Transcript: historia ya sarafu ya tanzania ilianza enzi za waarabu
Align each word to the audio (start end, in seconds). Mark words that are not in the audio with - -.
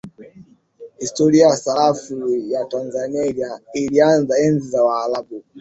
historia 0.99 1.47
ya 1.47 1.55
sarafu 1.55 2.29
ya 2.37 2.65
tanzania 2.65 3.59
ilianza 3.73 4.37
enzi 4.37 4.67
za 4.69 4.83
waarabu 4.83 5.43